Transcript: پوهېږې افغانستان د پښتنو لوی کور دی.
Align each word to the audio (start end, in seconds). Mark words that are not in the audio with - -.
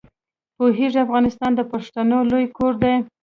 پوهېږې 0.57 0.99
افغانستان 1.05 1.51
د 1.55 1.61
پښتنو 1.71 2.17
لوی 2.29 2.45
کور 2.57 2.73
دی. 2.83 2.93